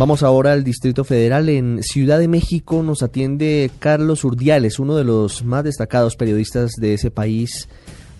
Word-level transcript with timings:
Vamos 0.00 0.22
ahora 0.22 0.54
al 0.54 0.64
Distrito 0.64 1.04
Federal. 1.04 1.50
En 1.50 1.82
Ciudad 1.82 2.18
de 2.18 2.26
México 2.26 2.82
nos 2.82 3.02
atiende 3.02 3.70
Carlos 3.80 4.24
Urdiales, 4.24 4.78
uno 4.78 4.96
de 4.96 5.04
los 5.04 5.44
más 5.44 5.62
destacados 5.62 6.16
periodistas 6.16 6.70
de 6.78 6.94
ese 6.94 7.10
país. 7.10 7.68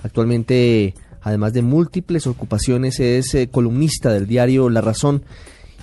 Actualmente 0.02 0.92
además 1.22 1.54
de 1.54 1.62
múltiples 1.62 2.26
ocupaciones, 2.26 3.00
es 3.00 3.34
eh, 3.34 3.48
columnista 3.48 4.12
del 4.12 4.26
diario 4.26 4.68
La 4.68 4.82
Razón 4.82 5.22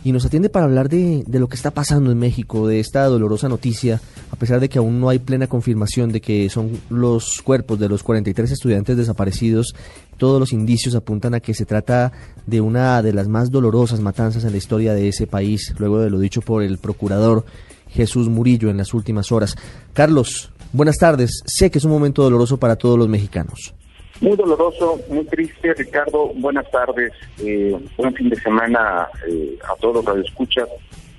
y 0.03 0.11
nos 0.11 0.23
atiende 0.23 0.49
para 0.49 0.65
hablar 0.65 0.87
de, 0.87 1.23
lo 1.27 1.49
que 1.49 1.55
está 1.55 1.71
pasando 1.71 2.11
en 2.11 2.19
México, 2.19 2.67
de 2.67 2.79
esta 2.79 3.03
dolorosa 3.05 3.49
noticia, 3.49 3.99
pesar 4.37 4.59
de 4.59 4.69
que 4.69 4.79
aún 4.79 4.99
no 4.99 5.09
hay 5.09 5.19
plena 5.19 5.47
confirmación 5.47 6.11
de 6.11 6.21
que 6.21 6.49
son 6.49 6.79
los 6.89 7.41
cuerpos 7.41 7.79
de 7.79 7.89
los 7.89 8.03
43 8.03 8.51
estudiantes 8.51 8.97
desaparecidos, 8.97 9.75
todos 10.17 10.39
los 10.39 10.53
indicios 10.53 10.95
apuntan 10.95 11.33
a 11.33 11.39
que 11.39 11.53
se 11.53 11.65
trata 11.65 12.11
de 12.45 12.61
una 12.61 13.01
de 13.01 13.13
las 13.13 13.27
más 13.27 13.51
dolorosas 13.51 13.99
matanzas 13.99 14.43
en 14.43 14.51
la 14.51 14.57
historia 14.57 14.93
de 14.93 15.07
ese 15.07 15.27
país, 15.27 15.73
luego 15.77 15.99
de 15.99 16.09
lo 16.09 16.19
dicho 16.19 16.41
por 16.41 16.63
el 16.63 16.77
procurador 16.77 17.45
Jesús 17.89 18.29
Murillo 18.29 18.69
en 18.69 18.77
las 18.77 18.93
últimas 18.93 19.31
horas. 19.31 19.55
Carlos, 19.93 20.51
buenas 20.73 20.97
tardes, 20.97 21.43
sé 21.45 21.71
que 21.71 21.79
es 21.79 21.85
un 21.85 21.91
momento 21.91 22.23
doloroso 22.23 22.57
para 22.57 22.75
todos 22.75 22.97
los 22.97 23.07
mexicanos. 23.07 23.73
Muy 24.19 24.35
doloroso, 24.35 24.99
muy 25.09 25.25
triste, 25.25 25.75
Ricardo. 25.75 26.31
Buenas 26.35 26.69
tardes. 26.71 27.11
Eh, 27.37 27.77
buen 27.95 28.13
fin 28.15 28.29
de 28.29 28.35
semana 28.37 29.07
eh, 29.29 29.59
a 29.63 29.79
todos 29.79 30.03
los 30.03 30.25
escucha 30.25 30.63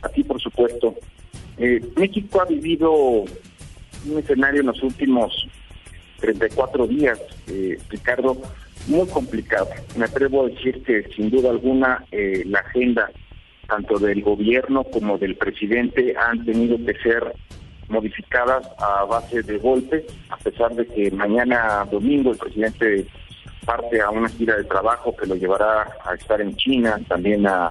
Aquí, 0.02 0.22
por 0.22 0.40
supuesto. 0.40 0.94
Eh, 1.58 1.80
México 1.96 2.40
ha 2.40 2.44
vivido 2.44 2.92
un 2.92 4.18
escenario 4.18 4.60
en 4.60 4.66
los 4.68 4.82
últimos 4.82 5.48
34 6.20 6.86
días, 6.86 7.20
eh, 7.48 7.78
Ricardo, 7.88 8.40
muy 8.86 9.06
complicado. 9.08 9.68
Me 9.96 10.04
atrevo 10.04 10.44
a 10.44 10.48
decir 10.48 10.82
que, 10.82 11.04
sin 11.14 11.30
duda 11.30 11.50
alguna, 11.50 12.04
eh, 12.10 12.42
la 12.46 12.60
agenda 12.60 13.10
tanto 13.66 13.98
del 13.98 14.22
gobierno 14.22 14.84
como 14.84 15.18
del 15.18 15.36
presidente 15.36 16.14
han 16.16 16.44
tenido 16.44 16.78
que 16.86 16.94
ser 17.02 17.34
modificadas 17.88 18.66
a 18.78 19.04
base 19.04 19.42
de 19.42 19.58
golpes, 19.58 20.04
a 20.30 20.36
pesar 20.38 20.74
de 20.74 20.86
que 20.86 21.10
mañana 21.10 21.86
domingo 21.90 22.32
el 22.32 22.38
presidente 22.38 23.06
parte 23.66 24.00
a 24.00 24.10
una 24.10 24.28
gira 24.30 24.56
de 24.56 24.64
trabajo 24.64 25.14
que 25.14 25.26
lo 25.26 25.34
llevará 25.34 25.86
a 26.04 26.14
estar 26.14 26.40
en 26.40 26.56
China, 26.56 26.98
también 27.08 27.46
a 27.46 27.70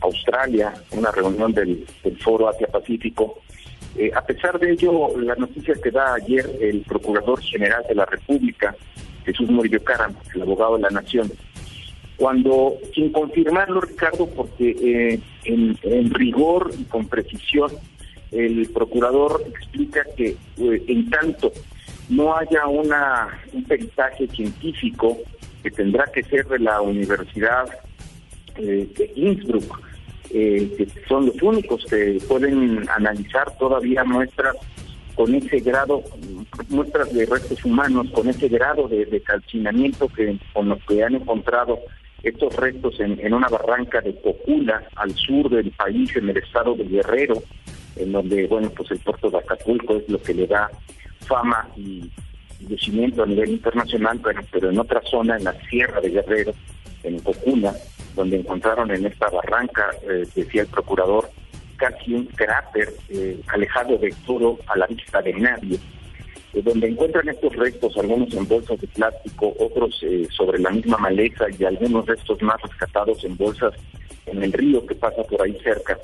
Australia, 0.00 0.74
una 0.92 1.10
reunión 1.10 1.52
del, 1.52 1.86
Foro 2.20 2.48
Asia-Pacífico. 2.48 3.40
Eh, 3.96 4.10
a 4.14 4.22
pesar 4.22 4.58
de 4.58 4.72
ello, 4.72 5.18
la 5.18 5.34
noticia 5.34 5.74
que 5.82 5.90
da 5.90 6.14
ayer 6.14 6.48
el 6.60 6.82
Procurador 6.82 7.40
General 7.42 7.82
de 7.88 7.94
la 7.94 8.06
República, 8.06 8.74
Jesús 9.24 9.50
Murillo 9.50 9.82
Caram, 9.82 10.14
el 10.34 10.42
abogado 10.42 10.76
de 10.76 10.82
la 10.82 10.90
Nación, 10.90 11.30
cuando, 12.18 12.74
sin 12.94 13.12
confirmarlo, 13.12 13.80
Ricardo, 13.80 14.26
porque 14.26 14.70
eh, 14.70 15.20
en, 15.44 16.12
rigor 16.12 16.72
y 16.76 16.82
con 16.84 17.06
precisión 17.06 17.70
el 18.32 18.68
procurador 18.70 19.42
explica 19.46 20.04
que 20.16 20.36
eh, 20.58 20.84
en 20.88 21.08
tanto 21.08 21.52
no 22.08 22.36
haya 22.36 22.66
una, 22.66 23.28
un 23.52 23.62
peritaje 23.64 24.26
científico 24.28 25.16
que 25.62 25.70
tendrá 25.70 26.06
que 26.12 26.24
ser 26.24 26.46
de 26.48 26.58
la 26.58 26.80
Universidad 26.80 27.68
eh, 28.56 28.88
de 28.96 29.12
Innsbruck, 29.14 29.80
eh, 30.30 30.70
que 30.76 30.86
son 31.08 31.26
los 31.26 31.40
únicos 31.42 31.84
que 31.86 32.18
pueden 32.28 32.88
analizar 32.90 33.56
todavía 33.58 34.04
muestras 34.04 34.56
con 35.14 35.34
ese 35.34 35.58
grado, 35.58 36.04
muestras 36.68 37.12
de 37.12 37.26
restos 37.26 37.64
humanos, 37.64 38.06
con 38.12 38.28
ese 38.28 38.48
grado 38.48 38.86
de, 38.86 39.20
calcinamiento 39.20 40.08
que 40.08 40.38
con 40.52 40.68
los 40.68 40.78
que 40.84 41.02
han 41.02 41.16
encontrado 41.16 41.80
estos 42.22 42.54
restos 42.54 43.00
en, 43.00 43.32
una 43.32 43.48
barranca 43.48 44.00
de 44.00 44.14
Cocula, 44.20 44.82
al 44.94 45.12
sur 45.16 45.50
del 45.50 45.72
país, 45.72 46.14
en 46.14 46.28
el 46.28 46.36
estado 46.36 46.74
de 46.76 46.84
Guerrero, 46.84 47.42
en 47.96 48.12
donde, 48.12 48.46
bueno, 48.46 48.70
pues 48.70 48.92
el 48.92 49.00
puerto 49.00 49.28
de 49.28 49.38
Acapulco 49.38 49.96
es 49.96 50.08
lo 50.08 50.22
que 50.22 50.34
le 50.34 50.46
da 50.46 50.70
fama 51.26 51.68
y, 51.76 52.08
crecimiento 52.66 53.22
a 53.22 53.26
nivel 53.26 53.50
internacional, 53.50 54.20
pero 54.52 54.70
en 54.70 54.78
otra 54.78 55.00
zona, 55.02 55.36
en 55.36 55.44
la 55.44 55.54
Sierra 55.68 56.00
de 56.00 56.10
Guerrero, 56.10 56.52
en 57.02 57.18
Cocuna, 57.20 57.72
donde 58.14 58.36
encontraron 58.36 58.90
en 58.90 59.06
esta 59.06 59.28
barranca, 59.28 59.90
eh, 60.02 60.26
decía 60.34 60.62
el 60.62 60.68
procurador, 60.68 61.30
casi 61.76 62.14
un 62.14 62.26
cráter 62.26 62.92
eh, 63.08 63.40
alejado 63.48 63.96
de 63.98 64.12
todo 64.26 64.58
a 64.66 64.76
la 64.76 64.86
vista 64.86 65.22
de 65.22 65.32
nadie, 65.34 65.78
eh, 66.54 66.62
donde 66.62 66.88
encuentran 66.88 67.28
estos 67.28 67.54
restos, 67.54 67.96
algunos 67.96 68.32
en 68.34 68.48
bolsas 68.48 68.80
de 68.80 68.88
plástico, 68.88 69.54
otros 69.58 70.00
sobre 70.30 70.58
la 70.58 70.70
misma 70.70 70.96
maleza 70.98 71.46
y 71.56 71.64
algunos 71.64 72.06
restos 72.06 72.42
más 72.42 72.60
rescatados 72.62 73.22
en 73.24 73.36
bolsas 73.36 73.74
en 74.26 74.42
el 74.42 74.52
río 74.52 74.84
que 74.86 74.94
pasa 74.94 75.22
por 75.22 75.42
ahí 75.42 75.56
cerca. 75.62 75.98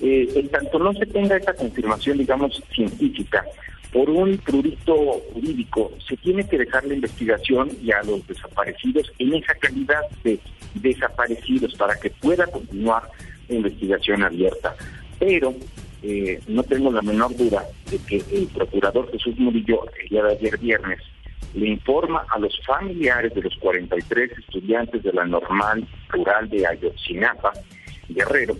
Eh, 0.00 0.28
en 0.34 0.48
tanto 0.48 0.78
no 0.78 0.92
se 0.92 1.06
tenga 1.06 1.36
esa 1.36 1.54
confirmación, 1.54 2.18
digamos, 2.18 2.62
científica, 2.74 3.44
por 3.92 4.10
un 4.10 4.36
prurito 4.38 4.94
jurídico, 5.32 5.92
se 6.06 6.16
tiene 6.16 6.46
que 6.46 6.58
dejar 6.58 6.84
la 6.84 6.94
investigación 6.94 7.70
y 7.82 7.92
a 7.92 8.02
los 8.02 8.26
desaparecidos 8.26 9.12
en 9.18 9.34
esa 9.34 9.54
calidad 9.54 10.02
de 10.22 10.38
desaparecidos 10.74 11.74
para 11.74 11.96
que 11.98 12.10
pueda 12.10 12.46
continuar 12.46 13.08
la 13.48 13.54
investigación 13.54 14.22
abierta. 14.22 14.74
Pero 15.18 15.54
eh, 16.02 16.40
no 16.46 16.62
tengo 16.62 16.90
la 16.90 17.02
menor 17.02 17.34
duda 17.36 17.64
de 17.90 17.98
que 17.98 18.22
el 18.32 18.46
procurador 18.48 19.10
Jesús 19.12 19.38
Murillo, 19.38 19.84
el 20.02 20.08
día 20.08 20.22
de 20.24 20.32
ayer 20.32 20.58
viernes, 20.58 21.00
le 21.54 21.68
informa 21.68 22.24
a 22.28 22.38
los 22.38 22.58
familiares 22.66 23.34
de 23.34 23.42
los 23.42 23.56
43 23.56 24.30
estudiantes 24.38 25.02
de 25.02 25.12
la 25.12 25.24
normal 25.24 25.86
rural 26.10 26.48
de 26.50 26.66
Ayotzinapa, 26.66 27.52
Guerrero, 28.08 28.56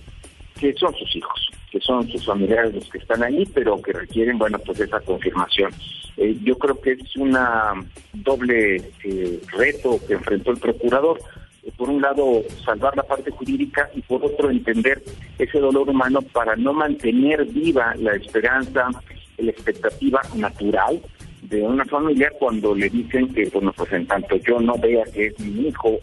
que 0.59 0.73
son 0.73 0.95
sus 0.95 1.15
hijos, 1.15 1.46
que 1.71 1.81
son 1.81 2.09
sus 2.09 2.25
familiares 2.25 2.75
los 2.75 2.89
que 2.89 2.99
están 2.99 3.23
ahí, 3.23 3.45
pero 3.55 3.81
que 3.83 3.93
requieren, 3.93 4.39
bueno, 4.39 4.59
pues 4.59 4.81
esa 4.81 5.01
confirmación. 5.01 5.73
Eh, 6.17 6.39
yo 6.43 6.57
creo 6.57 6.81
que 6.81 6.93
es 6.93 7.17
una 7.17 7.73
doble 8.13 8.77
eh, 9.05 9.41
reto 9.53 10.01
que 10.07 10.15
enfrentó 10.15 10.53
el 10.53 10.59
procurador. 10.59 11.19
Eh, 11.63 11.71
por 11.77 11.91
un 11.91 12.01
lado, 12.01 12.43
salvar 12.65 12.97
la 12.97 13.03
parte 13.03 13.31
jurídica 13.31 13.91
y 13.95 14.01
por 14.03 14.25
otro, 14.25 14.51
entender 14.51 15.03
ese 15.39 15.59
dolor 15.59 15.89
humano 15.91 16.23
para 16.23 16.57
no 16.57 16.73
mantener 16.73 17.45
viva 17.47 17.95
la 17.97 18.15
esperanza, 18.15 18.89
la 19.37 19.51
expectativa 19.51 20.23
natural 20.35 21.01
de 21.43 21.63
una 21.63 21.85
familia 21.85 22.33
cuando 22.39 22.75
le 22.75 22.89
dicen 22.89 23.33
que, 23.33 23.45
bueno, 23.53 23.73
pues 23.77 23.93
en 23.93 24.07
tanto 24.07 24.37
yo 24.37 24.59
no 24.59 24.77
vea 24.79 25.05
que 25.13 25.27
es 25.27 25.39
mi 25.39 25.69
hijo 25.69 25.99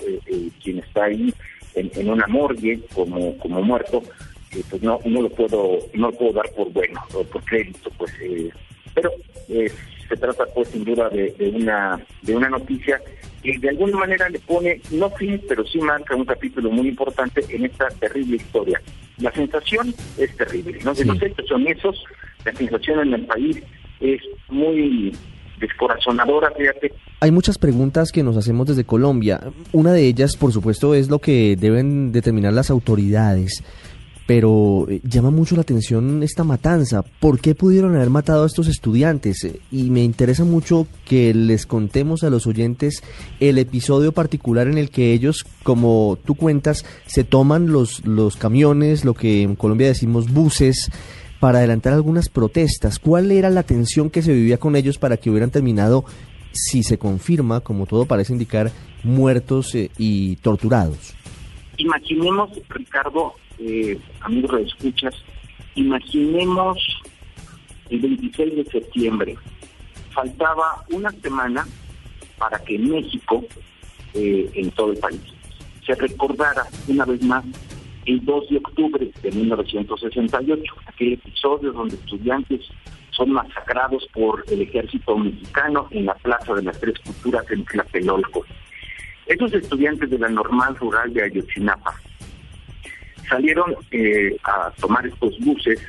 quien 0.64 0.80
está 0.80 1.06
ahí 1.06 1.34
en, 1.76 1.92
en, 1.96 2.10
una 2.10 2.28
morgue 2.28 2.80
como, 2.94 3.36
como 3.40 3.62
muerto, 3.62 4.04
pues 4.70 4.82
no 4.82 5.00
no 5.06 5.22
lo 5.22 5.30
puedo 5.30 5.80
no 5.94 6.12
lo 6.12 6.18
puedo 6.18 6.34
dar 6.34 6.50
por 6.56 6.72
bueno 6.72 7.02
o 7.14 7.24
por 7.24 7.44
crédito 7.44 7.90
pues 7.98 8.12
eh, 8.22 8.50
pero 8.94 9.12
eh, 9.50 9.72
se 10.08 10.18
trata 10.18 10.46
pues 10.54 10.70
sin 10.70 10.84
duda 10.84 11.10
de, 11.10 11.34
una 11.56 12.00
de 12.22 12.36
una 12.36 12.50
noticia 12.50 13.02
que 13.42 13.58
de 13.58 13.70
alguna 13.70 13.98
manera 13.98 14.30
le 14.30 14.40
pone 14.40 14.82
no 14.92 15.10
fin 15.12 15.42
pero 15.48 15.66
sí 15.66 15.80
marca 15.80 16.16
un 16.16 16.26
capítulo 16.26 16.70
muy 16.72 16.88
importante 16.88 17.44
en 17.50 17.66
esta 17.66 17.88
terrible 17.90 18.38
historia. 18.38 18.82
La 19.18 19.32
sensación 19.32 19.94
es 20.18 20.36
terrible 20.36 20.80
no 20.84 20.94
de 20.94 21.06
los 21.06 21.22
hechos 21.22 21.48
son 21.48 21.68
esos 21.68 22.04
la 22.46 22.54
sensación 22.54 23.00
en 23.00 23.14
el 23.14 23.26
país 23.26 23.62
es 24.00 24.22
muy 24.50 25.16
descorazonadora 25.60 26.52
fíjate. 26.52 26.94
Hay 27.22 27.32
muchas 27.32 27.58
preguntas 27.58 28.12
que 28.12 28.22
nos 28.22 28.36
hacemos 28.36 28.68
desde 28.68 28.84
Colombia. 28.84 29.40
Una 29.72 29.94
de 29.94 30.06
ellas, 30.06 30.36
por 30.36 30.52
supuesto, 30.52 30.94
es 30.94 31.10
lo 31.10 31.20
que 31.20 31.56
deben 31.56 32.12
determinar 32.12 32.52
las 32.52 32.70
autoridades 32.70 33.64
pero 34.26 34.86
eh, 34.90 35.02
llama 35.04 35.32
mucho 35.32 35.56
la 35.56 35.62
atención 35.62 36.24
esta 36.24 36.44
matanza. 36.44 37.04
¿Por 37.04 37.40
qué 37.40 37.56
pudieron 37.56 37.96
haber 37.96 38.10
matado 38.10 38.44
a 38.44 38.48
estos 38.48 38.68
estudiantes? 38.68 39.48
Y 39.72 39.90
me 39.90 40.04
interesa 40.04 40.46
mucho 40.46 40.88
que 41.06 41.34
les 41.34 41.66
contemos 41.66 42.24
a 42.24 42.30
los 42.30 42.48
oyentes 42.48 43.04
el 43.40 43.58
episodio 43.58 44.12
particular 44.12 44.68
en 44.68 44.78
el 44.78 44.90
que 44.90 45.14
ellos, 45.14 45.46
como 45.64 46.18
tú 46.26 46.36
cuentas, 46.36 46.86
se 47.06 47.24
toman 47.24 47.72
los, 47.72 48.06
los 48.06 48.38
camiones, 48.38 49.04
lo 49.04 49.14
que 49.14 49.42
en 49.42 49.56
Colombia 49.56 49.88
decimos 49.88 50.32
buses, 50.32 50.90
para 51.40 51.60
adelantar 51.60 51.92
algunas 51.92 52.30
protestas. 52.30 53.00
¿Cuál 53.00 53.32
era 53.32 53.50
la 53.50 53.64
tensión 53.64 54.10
que 54.10 54.22
se 54.22 54.34
vivía 54.34 54.58
con 54.58 54.78
ellos 54.78 54.98
para 54.98 55.18
que 55.18 55.30
hubieran 55.30 55.52
terminado, 55.52 56.06
si 56.54 56.84
se 56.84 56.98
confirma, 56.98 57.60
como 57.60 57.86
todo 57.86 58.06
parece 58.06 58.32
indicar, 58.32 58.72
muertos 59.04 59.76
eh, 59.76 59.92
y 59.98 60.38
torturados? 60.38 61.16
imaginemos, 61.78 62.50
Ricardo, 62.70 63.34
eh, 63.60 64.00
amigos 64.22 64.52
de 64.52 64.64
escuchas, 64.64 65.14
imaginemos 65.76 66.78
el 67.90 68.00
26 68.00 68.56
de 68.56 68.66
septiembre. 68.66 69.36
Faltaba 70.12 70.86
una 70.92 71.12
semana 71.12 71.68
para 72.38 72.60
que 72.60 72.78
México, 72.78 73.44
eh, 74.14 74.50
en 74.54 74.72
todo 74.72 74.92
el 74.92 74.98
país, 74.98 75.22
se 75.86 75.96
recordara 75.96 76.66
una 76.88 77.06
vez 77.06 77.22
más 77.24 77.44
el 78.06 78.24
2 78.26 78.50
de 78.50 78.58
octubre 78.58 79.12
de 79.22 79.32
1968, 79.32 80.76
aquel 80.86 81.14
episodio 81.14 81.72
donde 81.72 81.96
estudiantes 81.96 82.62
son 83.12 83.32
masacrados 83.32 84.08
por 84.14 84.44
el 84.50 84.62
ejército 84.62 85.18
mexicano 85.18 85.88
en 85.92 86.06
la 86.06 86.16
Plaza 86.16 86.54
de 86.54 86.64
las 86.64 86.80
Tres 86.80 86.96
Culturas 87.00 87.46
en 87.52 87.64
Tlatelolco. 87.66 88.46
Esos 89.28 89.54
estudiantes 89.54 90.10
de 90.10 90.20
la 90.20 90.30
normal 90.30 90.76
rural 90.76 91.14
de 91.14 91.24
Ayotzinapa 91.24 91.96
salieron 93.30 93.76
eh, 93.92 94.38
a 94.44 94.72
tomar 94.80 95.06
estos 95.06 95.40
buses, 95.40 95.80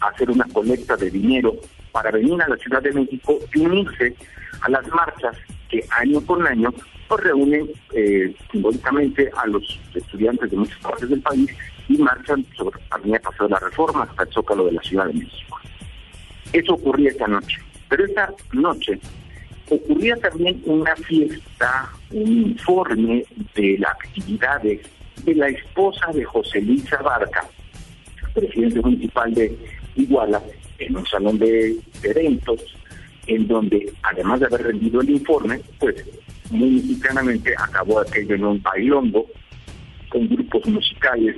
a 0.00 0.08
hacer 0.08 0.30
una 0.30 0.44
colecta 0.52 0.96
de 0.96 1.10
dinero 1.10 1.54
para 1.92 2.10
venir 2.10 2.40
a 2.42 2.48
la 2.48 2.56
Ciudad 2.56 2.82
de 2.82 2.92
México 2.92 3.38
y 3.54 3.60
unirse 3.60 4.14
a 4.62 4.70
las 4.70 4.86
marchas 4.88 5.36
que 5.68 5.84
año 5.98 6.20
con 6.24 6.46
año 6.46 6.72
pues, 7.08 7.22
reúnen 7.22 7.70
eh, 7.92 8.34
simbólicamente 8.50 9.30
a 9.36 9.46
los 9.46 9.80
estudiantes 9.94 10.50
de 10.50 10.56
muchas 10.56 10.78
partes 10.80 11.08
del 11.08 11.20
país 11.20 11.50
y 11.88 11.98
marchan 11.98 12.44
sobre 12.56 12.80
Avenida 12.90 13.20
Paseo 13.20 13.46
de 13.46 13.52
la 13.52 13.60
Reforma 13.60 14.04
hasta 14.04 14.22
el 14.22 14.32
Zócalo 14.32 14.66
de 14.66 14.72
la 14.72 14.82
Ciudad 14.82 15.06
de 15.06 15.14
México. 15.14 15.58
Eso 16.52 16.74
ocurría 16.74 17.10
esta 17.10 17.26
noche. 17.26 17.58
Pero 17.88 18.04
esta 18.04 18.32
noche 18.52 18.98
ocurría 19.70 20.16
también 20.16 20.62
una 20.66 20.96
fiesta, 20.96 21.90
un 22.10 22.50
informe 22.50 23.24
de 23.54 23.78
las 23.78 23.92
actividades 23.92 24.80
de 25.24 25.34
la 25.34 25.48
esposa 25.48 26.06
de 26.12 26.24
José 26.24 26.60
Luis 26.60 26.92
Abarca, 26.92 27.46
presidente 28.34 28.80
municipal 28.80 29.32
de 29.34 29.56
Iguala, 29.96 30.42
en 30.78 30.96
un 30.96 31.06
salón 31.06 31.38
de 31.38 31.76
eventos, 32.02 32.60
en 33.26 33.46
donde, 33.46 33.92
además 34.02 34.40
de 34.40 34.46
haber 34.46 34.62
rendido 34.64 35.00
el 35.00 35.10
informe, 35.10 35.60
pues 35.78 35.94
muy 36.50 36.70
mexicanamente 36.70 37.54
acabó 37.58 38.00
aquello 38.00 38.34
en 38.34 38.44
un 38.44 38.62
bailongo, 38.62 39.26
con 40.08 40.28
grupos 40.28 40.66
musicales 40.66 41.36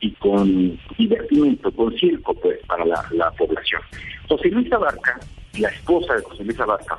y 0.00 0.10
con 0.12 0.78
divertimiento, 0.98 1.70
con 1.72 1.96
circo, 1.96 2.34
pues, 2.34 2.58
para 2.66 2.84
la, 2.84 3.30
población. 3.38 3.82
José 4.28 4.48
Luis 4.48 4.72
Abarca, 4.72 5.20
la 5.58 5.68
esposa 5.68 6.14
de 6.14 6.22
José 6.22 6.44
Luis 6.44 6.58
Abarca, 6.58 6.98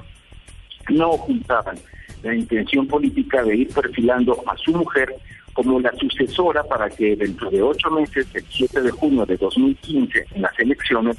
no 0.89 1.11
ocultaban 1.11 1.77
la 2.23 2.33
intención 2.33 2.87
política 2.87 3.43
de 3.43 3.57
ir 3.57 3.69
perfilando 3.69 4.41
a 4.47 4.57
su 4.57 4.71
mujer 4.71 5.13
como 5.57 5.79
la 5.79 5.91
sucesora 5.93 6.63
para 6.63 6.87
que 6.87 7.15
dentro 7.15 7.49
de 7.49 7.63
ocho 7.63 7.89
meses, 7.89 8.27
el 8.35 8.45
7 8.47 8.79
de 8.79 8.91
junio 8.91 9.25
de 9.25 9.37
2015, 9.37 10.27
en 10.35 10.41
las 10.43 10.59
elecciones, 10.59 11.17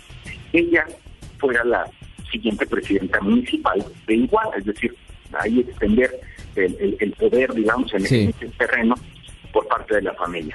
ella 0.52 0.86
fuera 1.38 1.64
la 1.64 1.90
siguiente 2.30 2.64
presidenta 2.64 3.20
municipal 3.20 3.84
de 4.06 4.14
Iguala, 4.14 4.56
es 4.56 4.64
decir, 4.64 4.94
ahí 5.32 5.58
extender 5.58 6.20
el, 6.54 7.16
poder, 7.18 7.52
digamos, 7.52 7.92
en, 7.94 8.04
ese 8.04 8.32
terreno 8.56 8.94
por 9.52 9.66
parte 9.66 9.96
de 9.96 10.02
la 10.02 10.14
familia. 10.14 10.54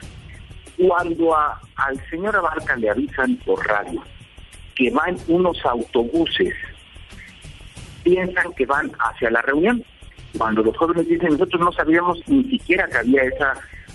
Cuando 0.77 1.35
a, 1.35 1.59
al 1.75 2.09
señor 2.09 2.37
Abarca 2.37 2.77
le 2.77 2.89
avisan 2.89 3.35
por 3.45 3.67
radio 3.67 4.01
que 4.75 4.91
van 4.91 5.17
unos 5.27 5.57
autobuses, 5.65 6.53
piensan 8.01 8.53
que 8.53 8.65
van 8.65 8.93
hacia 8.97 9.29
la 9.29 9.41
reunión. 9.41 9.83
Cuando 10.37 10.63
los 10.63 10.77
jóvenes 10.77 11.05
dicen, 11.05 11.31
nosotros 11.31 11.59
no 11.59 11.71
sabíamos 11.73 12.19
ni 12.27 12.45
siquiera 12.45 12.87
que 12.87 12.97
había 12.97 13.23
esa 13.23 13.53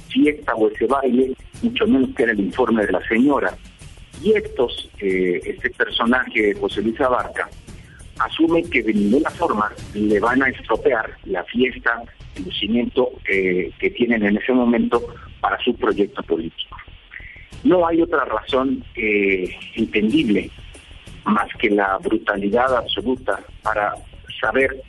fiesta 0.08 0.54
o 0.54 0.68
ese 0.68 0.86
baile, 0.86 1.34
mucho 1.62 1.86
menos 1.86 2.10
que 2.14 2.24
era 2.24 2.32
el 2.32 2.40
informe 2.40 2.84
de 2.86 2.92
la 2.92 3.06
señora. 3.08 3.56
Y 4.22 4.32
estos, 4.32 4.90
eh, 5.00 5.40
este 5.44 5.70
personaje, 5.70 6.54
José 6.54 6.82
Luis 6.82 7.00
Abarca, 7.00 7.48
asume 8.18 8.64
que 8.64 8.82
de 8.82 8.92
ninguna 8.92 9.30
forma 9.30 9.70
le 9.94 10.18
van 10.18 10.42
a 10.42 10.48
estropear 10.48 11.16
la 11.24 11.44
fiesta, 11.44 12.02
el 12.36 12.44
lucimiento 12.44 13.12
eh, 13.28 13.70
que 13.78 13.90
tienen 13.90 14.24
en 14.24 14.36
ese 14.36 14.52
momento 14.52 15.02
para 15.40 15.58
su 15.62 15.74
proyecto 15.76 16.22
político. 16.22 16.76
No 17.64 17.86
hay 17.86 18.02
otra 18.02 18.24
razón 18.24 18.84
eh, 18.96 19.48
entendible 19.74 20.50
más 21.24 21.48
que 21.58 21.70
la 21.70 21.98
brutalidad 21.98 22.76
absoluta 22.76 23.40
para 23.62 23.94
saber 24.40 24.82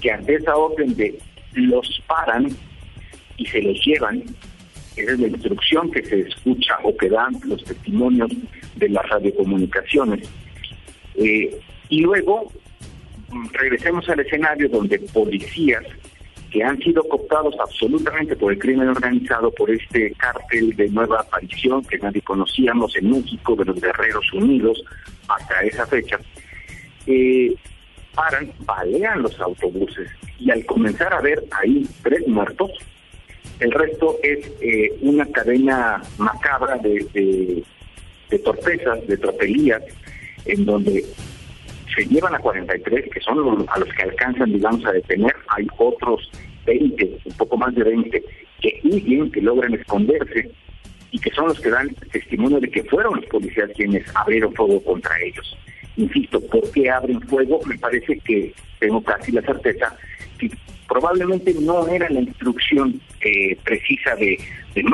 que 0.00 0.10
ante 0.10 0.34
esa 0.34 0.56
orden 0.56 0.94
de 0.96 1.18
los 1.52 2.02
paran 2.06 2.48
y 3.36 3.46
se 3.46 3.62
los 3.62 3.78
llevan, 3.84 4.24
esa 4.96 5.12
es 5.12 5.20
la 5.20 5.28
instrucción 5.28 5.90
que 5.90 6.04
se 6.04 6.20
escucha 6.20 6.78
o 6.82 6.96
que 6.96 7.08
dan 7.08 7.38
los 7.44 7.62
testimonios 7.64 8.30
de 8.76 8.88
las 8.88 9.08
radiocomunicaciones. 9.08 10.28
Eh, 11.16 11.58
y 11.88 12.00
luego 12.00 12.52
regresemos 13.52 14.08
al 14.08 14.20
escenario 14.20 14.68
donde 14.68 14.98
policías 14.98 15.84
que 16.50 16.62
han 16.62 16.78
sido 16.78 17.02
cooptados 17.02 17.56
absolutamente 17.58 18.36
por 18.36 18.52
el 18.52 18.58
crimen 18.60 18.88
organizado, 18.88 19.50
por 19.50 19.72
este 19.72 20.12
cártel 20.12 20.70
de 20.76 20.88
nueva 20.88 21.20
aparición 21.20 21.84
que 21.84 21.98
nadie 21.98 22.22
conocíamos 22.22 22.96
en 22.96 23.10
México, 23.10 23.56
de 23.56 23.64
los 23.64 23.80
Guerreros 23.80 24.32
Unidos, 24.32 24.80
hasta 25.26 25.62
esa 25.62 25.84
fecha, 25.86 26.16
eh, 27.08 27.52
paran, 28.14 28.52
balean 28.60 29.22
los 29.22 29.38
autobuses 29.40 30.08
y 30.38 30.52
al 30.52 30.64
comenzar 30.64 31.12
a 31.12 31.20
ver 31.20 31.42
ahí 31.50 31.88
tres 32.04 32.26
muertos, 32.28 32.70
el 33.60 33.70
resto 33.70 34.16
es 34.22 34.50
eh, 34.60 34.92
una 35.00 35.26
cadena 35.26 36.02
macabra 36.18 36.76
de, 36.78 37.06
de, 37.12 37.62
de 38.30 38.38
torpezas, 38.40 39.06
de 39.06 39.16
tropelías, 39.16 39.82
en 40.46 40.64
donde 40.64 41.04
se 41.94 42.04
llevan 42.06 42.34
a 42.34 42.38
43, 42.38 43.10
que 43.12 43.20
son 43.20 43.66
a 43.68 43.78
los 43.78 43.88
que 43.94 44.02
alcanzan, 44.02 44.52
digamos, 44.52 44.84
a 44.86 44.92
detener. 44.92 45.34
Hay 45.48 45.66
otros 45.78 46.30
20, 46.66 47.18
un 47.24 47.32
poco 47.36 47.56
más 47.56 47.74
de 47.74 47.84
20, 47.84 48.24
que 48.60 48.80
huyen, 48.84 49.30
que 49.30 49.40
logran 49.40 49.74
esconderse 49.74 50.50
y 51.10 51.18
que 51.18 51.30
son 51.30 51.48
los 51.48 51.60
que 51.60 51.70
dan 51.70 51.94
testimonio 52.10 52.58
de 52.58 52.70
que 52.70 52.82
fueron 52.84 53.16
los 53.16 53.26
policías 53.26 53.70
quienes 53.76 54.04
abrieron 54.16 54.52
fuego 54.54 54.82
contra 54.82 55.14
ellos. 55.20 55.56
Insisto, 55.96 56.40
¿por 56.40 56.68
qué 56.72 56.90
abren 56.90 57.20
fuego? 57.22 57.60
Me 57.66 57.78
parece 57.78 58.18
que 58.18 58.52
tengo 58.80 59.00
casi 59.02 59.30
la 59.30 59.42
certeza 59.42 59.96
que 60.38 60.50
probablemente 60.88 61.54
no 61.54 61.86
era 61.88 62.08
la 62.10 62.20
instrucción 62.20 63.00
eh, 63.20 63.56
precisa 63.64 64.14
de, 64.16 64.38
de 64.74 64.84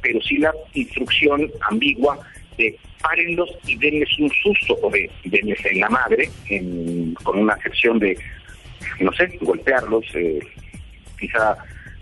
pero 0.00 0.20
sí 0.22 0.38
la 0.38 0.52
instrucción 0.74 1.50
ambigua 1.70 2.18
de 2.58 2.78
párenlos 3.02 3.50
y 3.66 3.76
denles 3.76 4.08
un 4.18 4.30
susto 4.30 4.78
o 4.82 4.90
de 4.90 5.10
denles 5.24 5.58
en 5.64 5.80
la 5.80 5.88
madre 5.88 6.30
con 7.22 7.38
una 7.38 7.56
sección 7.58 7.98
de, 7.98 8.16
no 9.00 9.12
sé, 9.12 9.38
golpearlos, 9.40 10.04
eh, 10.14 10.40
quizá 11.18 11.56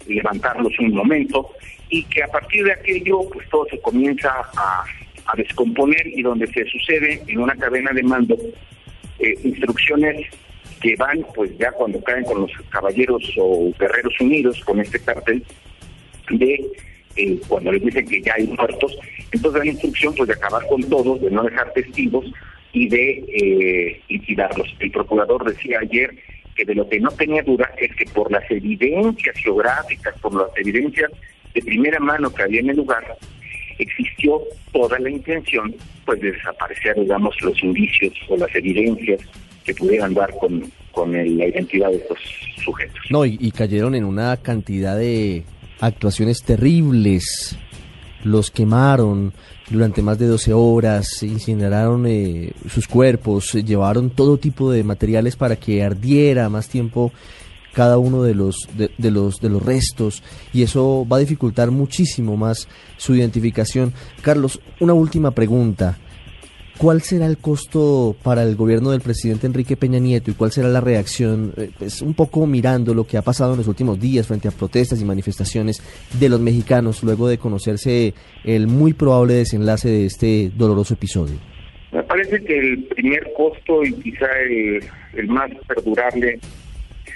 levantarlos 0.07 0.73
un 0.79 0.95
momento 0.95 1.53
y 1.89 2.05
que 2.05 2.23
a 2.23 2.29
partir 2.29 2.65
de 2.65 2.73
aquello 2.73 3.21
pues 3.33 3.49
todo 3.49 3.67
se 3.71 3.81
comienza 3.81 4.31
a, 4.57 4.85
descomponer 5.37 6.07
y 6.09 6.21
donde 6.21 6.47
se 6.49 6.67
sucede 6.67 7.23
en 7.27 7.39
una 7.39 7.55
cadena 7.55 7.91
de 7.93 8.03
mando 8.03 8.37
eh, 9.19 9.35
instrucciones 9.45 10.27
que 10.83 10.97
van 10.97 11.25
pues 11.35 11.57
ya 11.59 11.71
cuando 11.73 12.03
caen 12.03 12.25
con 12.25 12.43
los 12.43 12.51
caballeros 12.69 13.23
o 13.39 13.73
guerreros 13.79 14.21
unidos 14.21 14.61
con 14.65 14.81
este 14.81 14.99
cartel 14.99 15.43
de 16.29 16.67
eh, 17.17 17.41
cuando 17.47 17.73
les 17.73 17.85
dicen 17.85 18.09
que 18.09 18.23
ya 18.23 18.35
hay 18.35 18.47
muertos, 18.47 18.97
entonces 19.31 19.65
la 19.65 19.71
instrucción 19.71 20.15
pues 20.15 20.29
de 20.29 20.35
acabar 20.35 20.67
con 20.67 20.83
todos, 20.85 21.21
de 21.21 21.31
no 21.31 21.43
dejar 21.43 21.73
testigos 21.73 22.25
y 22.73 22.89
de 22.89 23.25
eh, 23.29 24.01
liquidarlos. 24.09 24.75
El 24.81 24.91
procurador 24.91 25.45
decía 25.45 25.79
ayer 25.81 26.15
que 26.55 26.65
de 26.65 26.75
lo 26.75 26.89
que 26.89 27.01
no 27.01 27.11
tenía 27.11 27.43
duda 27.43 27.71
es 27.79 27.95
que 27.97 28.07
por 28.07 28.33
las 28.33 28.51
evidencias 28.51 29.37
geográficas, 29.37 30.19
por 30.21 30.35
las 30.35 30.57
evidencias 30.57 31.11
de 31.55 31.63
primera 31.63 32.01
mano 32.01 32.33
que 32.33 32.43
había 32.43 32.61
en 32.61 32.71
el 32.71 32.77
lugar, 32.77 33.17
existió 33.79 34.41
toda 34.73 34.99
la 34.99 35.11
intención 35.11 35.75
pues 36.07 36.21
de 36.21 36.33
desaparecer, 36.33 36.99
digamos, 36.99 37.41
los 37.43 37.63
indicios 37.63 38.15
o 38.29 38.37
las 38.37 38.55
evidencias 38.55 39.21
que 39.65 39.75
pudieran 39.75 40.15
dar 40.15 40.31
con, 40.39 40.71
con 40.91 41.13
la 41.13 41.25
identidad 41.25 41.91
de 41.91 41.97
estos 41.97 42.19
sujetos. 42.65 43.01
No, 43.11 43.25
y 43.25 43.51
cayeron 43.51 43.95
en 43.95 44.05
una 44.05 44.37
cantidad 44.37 44.97
de 44.97 45.45
actuaciones 45.81 46.43
terribles. 46.43 47.57
Los 48.25 48.51
quemaron 48.53 49.33
durante 49.69 50.03
más 50.03 50.19
de 50.19 50.27
12 50.27 50.53
horas, 50.53 51.23
incineraron 51.23 52.07
eh, 52.07 52.53
sus 52.69 52.87
cuerpos, 52.87 53.53
llevaron 53.53 54.11
todo 54.11 54.39
tipo 54.39 54.71
de 54.71 54.85
materiales 54.85 55.35
para 55.37 55.57
que 55.57 55.83
ardiera 55.83 56.49
más 56.49 56.69
tiempo 56.69 57.13
cada 57.73 57.97
uno 57.97 58.23
de 58.23 58.35
los 58.35 58.69
de, 58.77 59.11
los 59.11 59.41
de 59.41 59.49
los 59.49 59.63
restos 59.65 60.23
y 60.53 60.63
eso 60.63 61.07
va 61.11 61.17
a 61.17 61.21
dificultar 61.21 61.71
muchísimo 61.71 62.37
más 62.37 62.69
su 62.99 63.15
identificación. 63.15 63.95
Carlos, 64.21 64.61
una 64.79 64.93
última 64.93 65.31
pregunta. 65.31 65.99
¿Cuál 66.79 67.03
será 67.03 67.27
el 67.27 67.39
costo 67.39 68.17
para 68.23 68.43
el 68.43 68.57
gobierno 68.57 68.91
del 68.91 69.01
presidente 69.01 69.47
Enrique 69.47 69.77
Peña 69.77 69.99
Nieto 69.99 70.31
y 70.31 70.35
cuál 70.35 70.51
será 70.51 70.69
la 70.69 70.81
reacción, 70.81 71.53
eh, 71.57 71.71
pues 71.79 72.03
un 72.03 72.15
poco 72.15 72.47
mirando 72.47 72.95
lo 72.95 73.07
que 73.07 73.19
ha 73.19 73.23
pasado 73.23 73.53
en 73.53 73.59
los 73.59 73.69
últimos 73.69 74.01
días 74.01 74.27
frente 74.27 74.49
a 74.49 74.51
protestas 74.51 75.01
y 75.01 75.05
manifestaciones 75.05 75.83
de 76.19 76.29
los 76.29 76.41
mexicanos 76.41 77.03
luego 77.03 77.29
de 77.29 77.39
conocerse 77.39 78.15
el 78.43 78.67
muy 78.67 78.95
probable 78.95 79.35
desenlace 79.35 79.89
de 79.89 80.07
este 80.07 80.51
doloroso 80.57 80.95
episodio? 80.95 81.37
Me 81.93 82.03
parece 82.03 82.43
que 82.43 82.59
el 82.59 82.85
primer 82.85 83.33
costo 83.37 83.85
y 83.85 83.93
quizá 83.93 84.27
el, 84.41 84.83
el 85.15 85.29
más 85.29 85.51
perdurable 85.69 86.41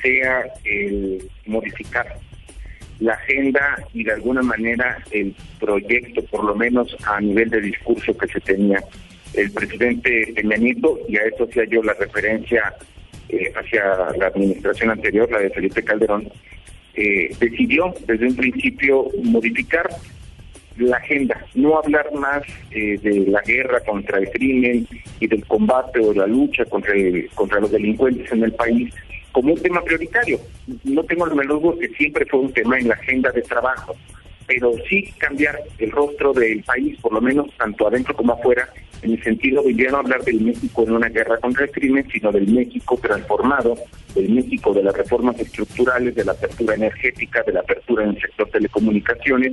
sea 0.03 0.45
el 0.65 1.27
modificar 1.47 2.07
la 3.01 3.15
agenda 3.15 3.77
y 3.93 4.05
de 4.05 4.13
alguna 4.13 4.43
manera 4.43 4.99
el 5.11 5.35
proyecto, 5.59 6.23
por 6.27 6.45
lo 6.45 6.55
menos 6.55 6.97
a 7.07 7.21
nivel 7.21 7.51
de 7.51 7.61
discurso 7.61 8.17
que 8.17 8.27
se 8.29 8.41
tenía 8.41 8.83
el 9.37 9.51
presidente 9.53 10.33
Peña 10.35 10.57
y 10.59 11.17
a 11.17 11.23
eso 11.23 11.45
hacía 11.45 11.65
yo 11.65 11.83
la 11.83 11.95
referencia 11.95 12.75
eh, 13.29 13.53
hacia 13.55 13.85
la 14.17 14.27
administración 14.29 14.91
anterior, 14.91 15.31
la 15.31 15.41
de 15.41 15.51
Felipe 15.51 15.83
Calderón, 15.83 16.29
eh, 16.95 17.35
decidió 17.39 17.95
desde 18.07 18.27
un 18.27 18.37
principio 18.37 19.09
modificar 19.23 19.89
la 20.79 20.97
agenda, 20.99 21.45
no 21.55 21.79
hablar 21.79 22.13
más 22.13 22.43
eh, 22.71 22.99
de 23.03 23.27
la 23.27 23.41
guerra 23.43 23.81
contra 23.81 24.19
el 24.19 24.31
crimen 24.31 24.87
y 25.21 25.27
del 25.27 25.45
combate 25.47 26.01
o 26.01 26.13
la 26.13 26.27
lucha 26.27 26.65
contra, 26.67 26.95
contra 27.35 27.61
los 27.61 27.71
delincuentes 27.71 28.31
en 28.31 28.45
el 28.45 28.53
país 28.53 28.93
como 29.37 29.53
un 29.53 29.61
tema 29.61 29.83
prioritario. 29.83 30.41
No 30.85 31.03
tengo 31.05 31.27
el 31.27 31.49
duda 31.49 31.79
que 31.79 31.89
siempre 31.89 32.25
fue 32.25 32.41
un 32.41 32.53
tema 32.55 32.79
en 32.79 32.89
la 32.89 32.95
agenda 32.95 33.31
de 33.33 33.43
trabajo, 33.43 33.95
pero 34.47 34.73
sí 34.89 35.13
cambiar 35.19 35.59
el 35.79 35.91
rostro 35.91 36.33
del 36.33 36.63
país, 36.63 36.99
por 37.01 37.13
lo 37.13 37.21
menos 37.21 37.47
tanto 37.59 37.87
adentro 37.87 38.17
como 38.17 38.33
afuera, 38.33 38.67
en 39.07 39.13
el 39.13 39.23
sentido 39.23 39.63
de 39.63 39.75
ya 39.75 39.91
no 39.91 39.99
hablar 39.99 40.23
del 40.25 40.41
México 40.41 40.83
en 40.83 40.93
una 40.93 41.09
guerra 41.09 41.39
contra 41.39 41.65
el 41.65 41.71
crimen, 41.71 42.07
sino 42.13 42.33
del 42.33 42.49
México 42.49 42.99
transformado, 43.01 43.77
del 44.15 44.31
México 44.31 44.75
de 44.75 44.83
las 44.83 44.97
reformas 44.97 45.39
estructurales, 45.39 46.15
de 46.15 46.25
la 46.25 46.33
apertura 46.33 46.75
energética, 46.75 47.43
de 47.45 47.53
la 47.53 47.61
apertura 47.61 48.03
en 48.05 48.11
el 48.11 48.21
sector 48.21 48.49
telecomunicaciones, 48.51 49.53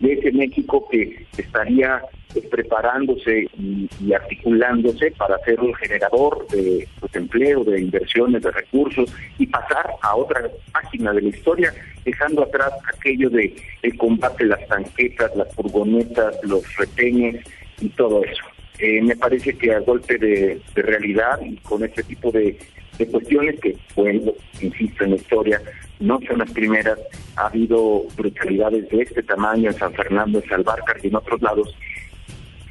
de 0.00 0.12
ese 0.14 0.32
México 0.32 0.88
que 0.90 1.26
estaría 1.36 2.00
pues, 2.32 2.46
preparándose 2.46 3.46
y, 3.58 4.12
articulándose 4.14 5.10
para 5.12 5.38
ser 5.40 5.60
un 5.60 5.74
generador 5.74 6.46
de 6.48 6.88
pues, 6.98 7.14
empleo, 7.14 7.62
de 7.62 7.82
inversiones, 7.82 8.42
de 8.42 8.50
recursos 8.52 9.14
y 9.38 9.46
pasar 9.46 9.90
a 10.00 10.16
otra 10.16 10.48
página 10.72 11.12
de 11.12 11.22
la 11.22 11.28
historia, 11.28 11.74
dejando 12.06 12.42
atrás 12.42 12.72
aquello 12.96 13.28
de 13.28 13.54
el 13.82 13.98
combate, 13.98 14.44
las 14.44 14.66
tanquetas, 14.66 15.36
las 15.36 15.54
furgonetas, 15.54 16.36
los 16.42 16.62
retenes 16.76 17.44
y 17.80 17.90
todo 17.90 18.24
eso. 18.24 18.53
Eh, 18.78 19.00
me 19.02 19.14
parece 19.14 19.56
que 19.56 19.72
a 19.72 19.78
golpe 19.80 20.18
de, 20.18 20.60
realidad 20.74 21.38
y 21.42 21.56
con 21.58 21.84
este 21.84 22.02
tipo 22.02 22.32
de, 22.32 22.58
cuestiones 23.10 23.60
que, 23.60 23.76
bueno, 23.94 24.32
insisto 24.60 25.04
en 25.04 25.10
la 25.10 25.16
historia, 25.16 25.62
no 26.00 26.18
son 26.26 26.38
las 26.38 26.50
primeras, 26.50 26.98
ha 27.36 27.46
habido 27.46 28.04
brutalidades 28.16 28.88
de 28.88 29.02
este 29.02 29.22
tamaño 29.22 29.70
en 29.70 29.76
San 29.76 29.92
Fernando, 29.94 30.40
en 30.40 30.48
Salvarcar 30.48 30.96
y 31.02 31.08
en 31.08 31.16
otros 31.16 31.40
lados. 31.40 31.76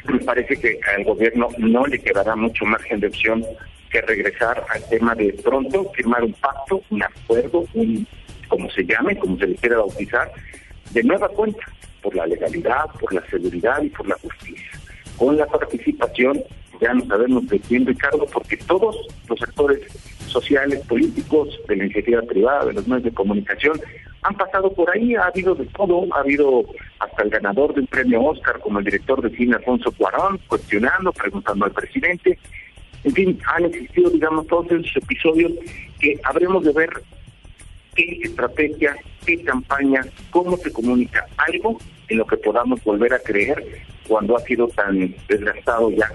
Me 0.05 0.19
parece 0.19 0.57
que 0.57 0.79
al 0.95 1.05
gobierno 1.05 1.47
no 1.57 1.85
le 1.85 1.99
quedará 1.99 2.35
mucho 2.35 2.65
margen 2.65 2.99
de 2.99 3.07
opción 3.07 3.45
que 3.89 4.01
regresar 4.01 4.63
al 4.69 4.89
tema 4.89 5.15
de 5.15 5.31
pronto 5.33 5.89
firmar 5.93 6.23
un 6.23 6.33
pacto, 6.33 6.81
un 6.89 7.03
acuerdo, 7.03 7.65
un 7.73 8.05
como 8.49 8.69
se 8.71 8.85
llame, 8.85 9.17
como 9.17 9.37
se 9.37 9.47
le 9.47 9.55
quiera 9.55 9.77
bautizar, 9.77 10.31
de 10.91 11.03
nueva 11.03 11.29
cuenta, 11.29 11.65
por 12.01 12.13
la 12.15 12.27
legalidad, 12.27 12.85
por 12.99 13.13
la 13.13 13.25
seguridad 13.27 13.81
y 13.81 13.89
por 13.89 14.07
la 14.07 14.15
justicia 14.15 14.82
con 15.17 15.37
la 15.37 15.45
participación, 15.47 16.43
ya 16.81 16.93
no 16.93 17.05
sabemos 17.05 17.47
de 17.47 17.59
quién, 17.59 17.85
Ricardo, 17.85 18.25
porque 18.31 18.57
todos 18.57 18.95
los 19.27 19.41
actores 19.41 19.79
sociales, 20.27 20.79
políticos, 20.87 21.59
de 21.67 21.75
la 21.75 21.85
iniciativa 21.85 22.21
privada, 22.23 22.65
de 22.65 22.73
los 22.73 22.87
medios 22.87 23.05
de 23.05 23.13
comunicación, 23.13 23.79
han 24.23 24.35
pasado 24.35 24.73
por 24.73 24.89
ahí, 24.89 25.15
ha 25.15 25.27
habido 25.27 25.53
de 25.53 25.65
todo, 25.67 26.07
ha 26.13 26.19
habido 26.19 26.65
hasta 26.99 27.23
el 27.23 27.29
ganador 27.29 27.73
del 27.73 27.87
premio 27.87 28.23
Oscar 28.23 28.59
como 28.59 28.79
el 28.79 28.85
director 28.85 29.21
de 29.21 29.35
cine 29.35 29.55
Alfonso 29.55 29.91
Cuarón, 29.91 30.39
cuestionando, 30.47 31.11
preguntando 31.11 31.65
al 31.65 31.71
presidente. 31.71 32.39
En 33.03 33.13
fin, 33.13 33.39
han 33.45 33.65
existido, 33.65 34.09
digamos, 34.09 34.47
todos 34.47 34.71
esos 34.71 34.95
episodios 34.95 35.51
que 35.99 36.19
habremos 36.23 36.63
de 36.63 36.71
ver 36.71 36.89
qué 37.95 38.19
estrategia, 38.23 38.95
qué 39.25 39.43
campaña, 39.43 40.01
cómo 40.31 40.57
se 40.57 40.71
comunica 40.71 41.25
algo 41.37 41.77
en 42.07 42.17
lo 42.17 42.25
que 42.25 42.37
podamos 42.37 42.83
volver 42.83 43.13
a 43.13 43.19
creer 43.19 43.83
cuando 44.07 44.37
ha 44.37 44.41
sido 44.41 44.67
tan 44.69 45.13
desgastado 45.27 45.91
ya 45.91 46.09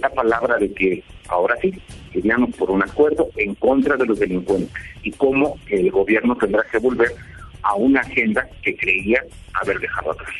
la 0.00 0.10
palabra 0.10 0.58
de 0.58 0.72
que 0.72 1.02
ahora 1.28 1.56
sí, 1.60 1.72
iríamos 2.14 2.54
por 2.56 2.70
un 2.70 2.82
acuerdo 2.82 3.28
en 3.36 3.54
contra 3.54 3.96
de 3.96 4.06
los 4.06 4.18
delincuentes 4.18 4.70
y 5.02 5.10
cómo 5.12 5.58
el 5.68 5.90
gobierno 5.90 6.36
tendrá 6.36 6.62
que 6.70 6.78
volver 6.78 7.12
a 7.62 7.74
una 7.74 8.00
agenda 8.00 8.46
que 8.62 8.76
creía 8.76 9.20
haber 9.54 9.78
dejado 9.80 10.12
atrás. 10.12 10.30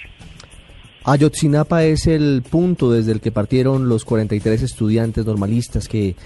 Ayotzinapa 1.05 1.85
es 1.85 2.07
el 2.07 2.43
punto 2.43 2.91
desde 2.91 3.13
el 3.13 3.21
que 3.21 3.31
partieron 3.31 3.89
los 3.89 4.05
43 4.05 4.63
estudiantes 4.63 5.25
normalistas 5.25 5.89
que 5.89 6.17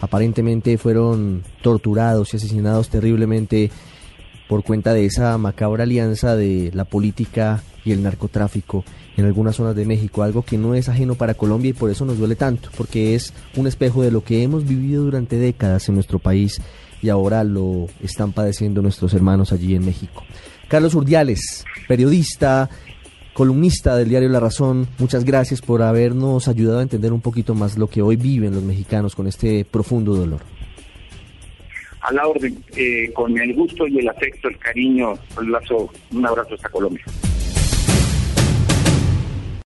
aparentemente 0.00 0.78
fueron 0.78 1.42
torturados 1.62 2.32
y 2.32 2.38
asesinados 2.38 2.88
terriblemente 2.88 3.70
por 4.48 4.62
cuenta 4.62 4.92
de 4.92 5.06
esa 5.06 5.36
macabra 5.38 5.84
alianza 5.84 6.36
de 6.36 6.70
la 6.74 6.84
política 6.84 7.62
y 7.84 7.92
el 7.92 8.02
narcotráfico 8.02 8.84
en 9.16 9.26
algunas 9.26 9.56
zonas 9.56 9.76
de 9.76 9.84
México, 9.84 10.22
algo 10.22 10.42
que 10.42 10.58
no 10.58 10.74
es 10.74 10.88
ajeno 10.88 11.14
para 11.14 11.34
Colombia 11.34 11.70
y 11.70 11.74
por 11.74 11.90
eso 11.90 12.04
nos 12.04 12.18
duele 12.18 12.36
tanto, 12.36 12.68
porque 12.76 13.14
es 13.14 13.32
un 13.56 13.66
espejo 13.66 14.02
de 14.02 14.10
lo 14.10 14.24
que 14.24 14.42
hemos 14.42 14.66
vivido 14.66 15.04
durante 15.04 15.36
décadas 15.36 15.88
en 15.88 15.94
nuestro 15.94 16.18
país 16.18 16.60
y 17.00 17.10
ahora 17.10 17.44
lo 17.44 17.86
están 18.02 18.32
padeciendo 18.32 18.82
nuestros 18.82 19.14
hermanos 19.14 19.52
allí 19.52 19.74
en 19.74 19.84
México. 19.84 20.24
Carlos 20.68 20.94
Urdiales, 20.94 21.64
periodista, 21.86 22.70
columnista 23.34 23.96
del 23.96 24.08
diario 24.08 24.28
La 24.30 24.40
Razón, 24.40 24.88
muchas 24.98 25.24
gracias 25.24 25.60
por 25.60 25.82
habernos 25.82 26.48
ayudado 26.48 26.78
a 26.80 26.82
entender 26.82 27.12
un 27.12 27.20
poquito 27.20 27.54
más 27.54 27.76
lo 27.76 27.88
que 27.88 28.02
hoy 28.02 28.16
viven 28.16 28.54
los 28.54 28.62
mexicanos 28.62 29.14
con 29.14 29.26
este 29.26 29.64
profundo 29.64 30.14
dolor 30.16 30.53
a 32.04 32.12
la 32.12 32.28
orden, 32.28 32.62
eh, 32.76 33.10
con 33.14 33.36
el 33.38 33.54
gusto 33.54 33.86
y 33.86 33.98
el 33.98 34.08
afecto, 34.08 34.48
el 34.48 34.58
cariño, 34.58 35.14
un 35.38 36.26
abrazo 36.26 36.54
hasta 36.54 36.68
Colombia. 36.68 37.04